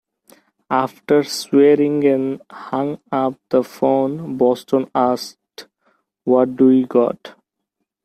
'"After 0.71 1.21
Swearingen 1.23 2.41
hung 2.49 2.99
up 3.11 3.35
the 3.49 3.63
phone 3.63 4.35
Boston 4.35 4.89
asked, 4.95 5.67
"What 6.23 6.55
do 6.55 6.69
we 6.69 6.85
got? 6.87 7.35